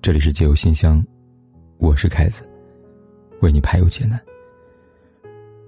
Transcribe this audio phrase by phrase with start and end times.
[0.00, 1.04] 这里是解忧信箱，
[1.78, 2.48] 我是凯子，
[3.40, 4.18] 为你排忧解难。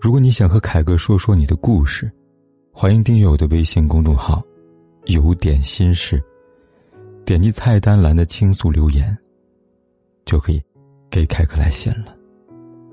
[0.00, 2.10] 如果你想和凯哥说说你的故事，
[2.72, 4.40] 欢迎订阅我的微信公众号
[5.06, 6.22] “有点心事”，
[7.26, 9.14] 点击菜单栏的倾诉留言，
[10.24, 10.62] 就可以
[11.10, 12.16] 给凯哥来信了。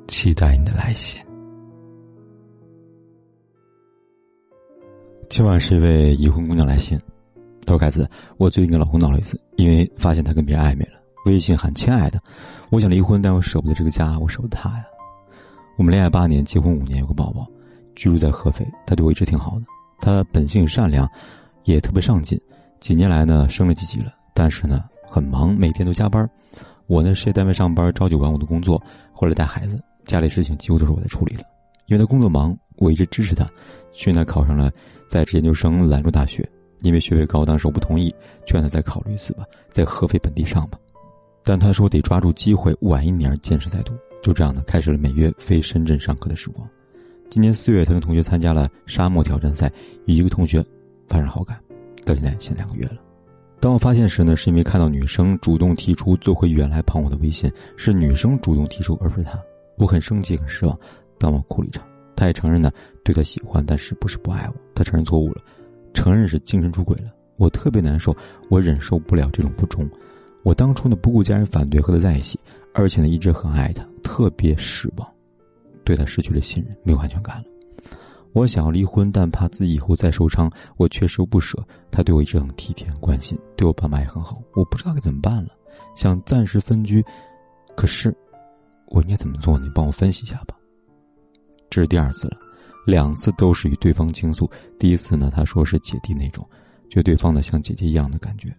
[0.07, 1.23] 期待你的来信。
[5.29, 6.99] 今晚是一位已婚姑娘来信，
[7.63, 12.21] 她说：“凯子，我最近跟老公闹了一次，因为发现他跟别人暧昧了。”微信喊亲爱的，
[12.71, 14.85] 我想离婚，但我舍不得这个家，我舍不得他呀。
[15.75, 17.45] 我们恋爱八年，结婚五年，有个宝宝，
[17.95, 18.65] 居住在合肥。
[18.85, 19.65] 他对我一直挺好的，
[19.99, 21.07] 他本性善良，
[21.65, 22.39] 也特别上进。
[22.79, 26.27] 几年来呢，升了几级了，但是呢，很忙，每天都加班。
[26.87, 31.43] 我呢，事业单位上班，朝九晚五的工作，后来带孩子，家里事情几乎都是我在处理了。
[31.87, 33.45] 因为他工作忙，我一直支持他。
[33.91, 34.71] 去年他考上了
[35.09, 36.47] 在职研究生，兰州大学。
[36.81, 38.13] 因为学费高，当时我不同意，
[38.45, 40.77] 劝他再考虑一次吧，在合肥本地上吧。
[41.47, 43.95] 但他说得抓住机会，晚一年见识再多。
[44.21, 46.67] 就这样呢，开始了每月飞深圳上课的时光。
[47.29, 49.71] 今年四月，他跟同学参加了沙漠挑战赛，
[50.07, 50.61] 与一个同学
[51.07, 51.57] 发生好感，
[52.03, 52.97] 到现在现两个月了。
[53.61, 59.39] 当我发现时呢，是因为看到女生主动提出做回原来朋友的微信，是女生主动提出，而不是他。
[59.77, 60.77] 我很生气，很失望，
[61.17, 61.81] 但我哭了一场。
[62.13, 62.69] 他也承认呢，
[63.05, 64.55] 对他喜欢，但是不是不爱我。
[64.75, 65.41] 他承认错误了，
[65.93, 67.09] 承认是精神出轨了。
[67.37, 68.13] 我特别难受，
[68.49, 69.89] 我忍受不了这种不忠。
[70.47, 72.39] 我当初呢不顾家人反对和他在一起，
[72.73, 75.05] 而且呢一直很爱他，特别失望，
[75.83, 77.43] 对他失去了信任，没有安全感了。
[78.31, 81.61] 我想要离婚，但怕自己以后再受伤，我确实不舍。
[81.91, 84.41] 他对我一直很体贴、很关心，对我爸妈也很好。
[84.53, 85.49] 我不知道该怎么办了，
[85.97, 87.03] 想暂时分居，
[87.75, 88.15] 可是
[88.85, 89.59] 我应该怎么做？
[89.59, 90.55] 你帮我分析一下吧。
[91.69, 92.37] 这是第二次了，
[92.85, 94.49] 两次都是与对方倾诉。
[94.79, 96.47] 第一次呢，他说是姐弟那种，
[96.89, 98.49] 觉得对方呢像姐姐一样的感觉。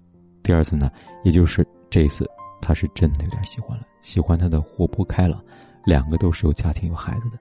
[0.42, 0.90] 第二次呢，
[1.24, 1.66] 也就是。
[1.90, 2.28] 这一次，
[2.60, 5.42] 他是真的有点喜欢了，喜欢他的活泼开朗，
[5.84, 7.38] 两个都是有家庭有孩子的，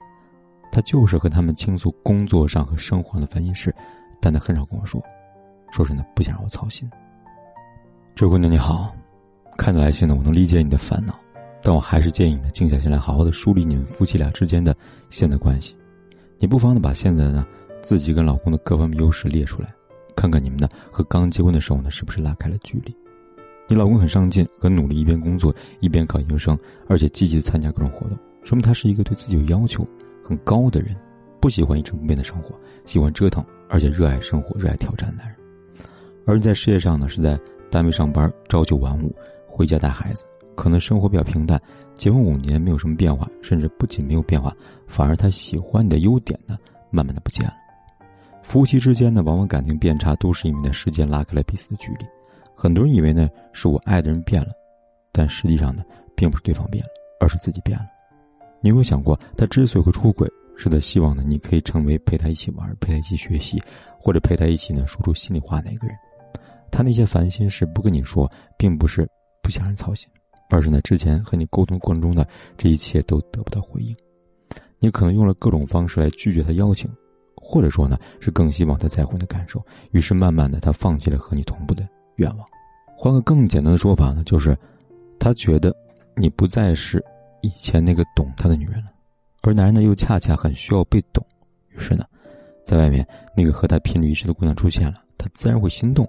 [0.72, 3.74] 他就是和他们倾诉工作上和生活上的烦心事，
[4.22, 5.04] 但他很少跟我说，
[5.72, 6.90] 说是呢不想让我操心。
[8.16, 8.96] 这姑娘你好，
[9.58, 11.14] 看到来信呢，我能理解你的烦恼，
[11.62, 14.76] 但我还是建议你呢静下心来，好好的梳理你们夫妻俩之间的
[15.10, 15.76] 现在关系，
[16.40, 17.46] 你不妨呢把现在呢
[17.82, 19.68] 自己跟老公的各方面优势列出来，
[20.16, 22.96] 看看你们呢和刚结婚的时候呢是不是拉开了距离。
[23.68, 26.58] 你老公很上进，很努力，一边工作一边考研究生，
[26.88, 29.86] 而且积极参加各种活动，说明他是一个对自己有要求
[30.24, 30.96] 很高的人，
[31.42, 32.56] 不喜欢一成不变的生活，
[32.86, 35.36] 喜欢折腾，而且热爱生活、热爱挑战的男人。
[36.26, 37.38] 而你在事业上呢，是在
[37.70, 39.14] 单位上班，朝九晚五，
[39.46, 41.62] 回家带孩子，可能生活比较平淡。
[41.94, 44.56] 结婚五年没有什么变化，甚至不仅没有变化，
[44.88, 46.58] 反而他喜欢你的优点呢，
[46.90, 47.54] 慢慢的不见了。
[48.44, 52.06] 夫妻之间呢，往往感情变差，都是因为时间拉开了彼此的距离。
[52.60, 54.50] 很多人以为呢是我爱的人变了，
[55.12, 55.84] 但实际上呢
[56.16, 57.86] 并不是对方变了，而是自己变了。
[58.62, 63.62] 你有没有想过，他之所以会出轨，是他希望呢你可以成为陪他一起玩、陪他一起学习，
[64.00, 65.96] 或者陪他一起呢说出心里话那个人。
[66.72, 69.08] 他那些烦心事不跟你说，并不是
[69.44, 70.10] 不想人操心，
[70.50, 73.96] 而是呢之前和你沟通过程中的这一切都得不到回应。
[74.80, 76.92] 你可能用了各种方式来拒绝他邀请，
[77.36, 81.88] 或者说呢是更希望他在乎的感受，于是慢慢的他放弃了和你同步的。
[82.18, 82.46] 愿望，
[82.96, 84.58] 换个更简单的说法呢，就是，
[85.20, 85.76] 他觉得
[86.16, 87.04] 你不再是
[87.42, 88.92] 以前那个懂他的女人了，
[89.42, 91.26] 而男人呢又恰恰很需要被懂，
[91.70, 92.04] 于是呢，
[92.64, 96.08] 在外面那个和他频率一致的姑娘出现了，他自然会心动。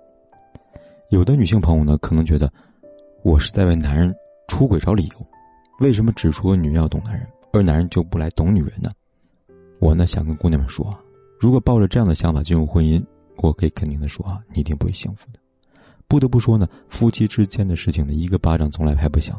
[1.11, 2.53] 有的女性朋友呢可能觉得，
[3.23, 4.15] 我是在为男人
[4.47, 5.27] 出轨找理由，
[5.81, 8.91] 为什么只说女人要懂男人，而男人就不来懂女人呢？
[9.79, 10.99] 我呢想跟姑娘们说啊，
[11.39, 13.05] 如果抱着这样的想法进入婚姻，
[13.37, 15.39] 我可以肯定的说啊，你一定不会幸福的。
[16.09, 19.39] 不得不说呢，夫妻之间的事情呢，一个巴掌从来拍不响。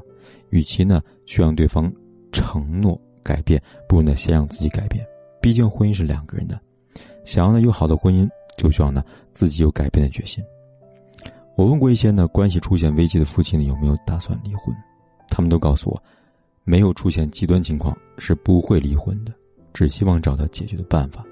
[0.51, 1.91] 与其呢去让对方
[2.31, 5.05] 承诺改变，不如呢先让自己改变。
[5.41, 6.59] 毕竟婚姻是两个人的，
[7.25, 9.03] 想要呢有好的婚姻，就需要呢
[9.33, 10.43] 自己有改变的决心。
[11.55, 14.75] 我问过一些呢关系出现危机的夫妻呢有没有打算离婚，
[15.27, 16.03] 他们都告诉我，
[16.63, 19.33] 没有出现极端情况是不会离婚的，
[19.73, 21.25] 只希望找到解决的办法。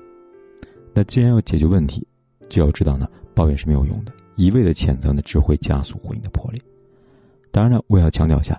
[0.94, 2.06] 那既然要解决问题，
[2.50, 4.12] 就要知道呢抱怨是没有用的。
[4.38, 6.62] 一味的谴责呢，只会加速婚姻的破裂。
[7.51, 8.57] 当然了，我要强调一下，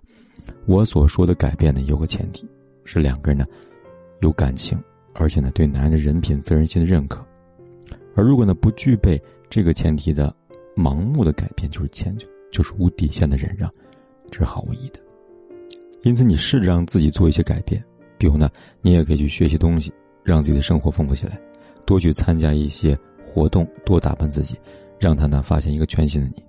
[0.67, 2.47] 我所说的改变呢，有个前提，
[2.85, 3.47] 是两个人呢
[4.21, 4.79] 有感情，
[5.15, 7.25] 而且呢对男人的人品、责任心的认可。
[8.15, 10.35] 而如果呢不具备这个前提的，
[10.77, 13.73] 盲目的改变就是迁就，就是无底线的忍让，
[14.31, 14.99] 这是毫无意义的。
[16.03, 17.83] 因此，你试着让自己做一些改变，
[18.19, 18.51] 比如呢，
[18.81, 19.93] 你也可以去学习东西，
[20.25, 21.41] 让自己的生活丰富起来，
[21.85, 24.57] 多去参加一些活动，多打扮自己。
[24.99, 26.43] 让他呢发现一个全新的你，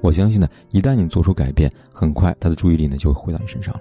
[0.00, 3.80] 我相信呢，一旦你做出改变，很快他的注意力呢就会回到你身上了。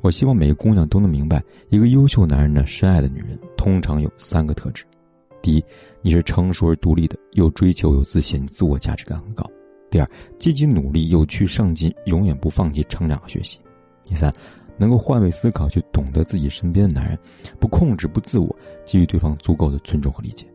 [0.00, 4.84] 我希望每个姑娘都能明白，一个优秀男人呢深爱的女人通常有三个特质：
[5.40, 5.64] 第一，
[6.00, 9.44] 你是成熟而独立的，有追求、有自信，自我价值感很高；
[9.90, 13.60] 第二，积极努力、有趣上进，永远不放弃成长和学习；
[14.02, 14.32] 第三，
[14.76, 17.16] 能够换位思考，去懂得自己身边的男人，
[17.60, 20.46] 不控制、不自我，给予对方足够的尊重和理解。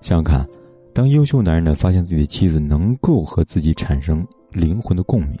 [0.00, 0.48] 想想看。
[0.98, 5.38] 当优秀男人呢发现自己的妻子能够和自己产生灵魂的共鸣，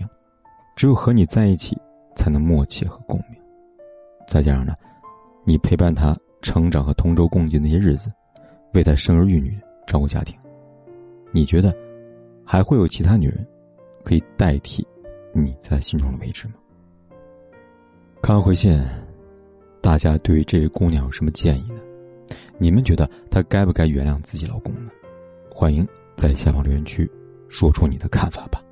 [0.76, 1.76] 只有和你在一起
[2.14, 3.36] 才能默契和共鸣。
[4.24, 4.72] 再加上呢，
[5.44, 8.08] 你陪伴他成长和同舟共济那些日子，
[8.72, 10.38] 为他生儿育女、照顾家庭，
[11.32, 11.74] 你觉得
[12.44, 13.44] 还会有其他女人
[14.04, 14.86] 可以代替
[15.32, 16.54] 你在心中的位置吗？
[18.22, 18.80] 看完回信，
[19.80, 21.80] 大家对于这位姑娘有什么建议呢？
[22.58, 24.92] 你们觉得她该不该原谅自己老公呢？
[25.60, 25.84] 欢迎
[26.16, 27.10] 在下方留言区
[27.48, 28.62] 说出你的看法吧。